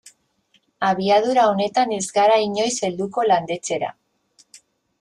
[0.87, 3.95] Abiadura honetan ez gara inoiz helduko landetxera.